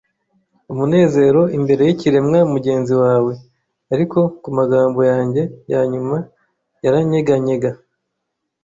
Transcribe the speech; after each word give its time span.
umunezero 0.71 1.41
imbere 1.57 1.81
yikiremwa 1.87 2.39
mugenzi 2.53 2.93
wawe. 3.03 3.33
Ariko 3.93 4.19
ku 4.41 4.49
magambo 4.57 4.99
yanjye 5.11 5.41
yanyuma 5.71 6.17
yaranyeganyega 6.83 7.69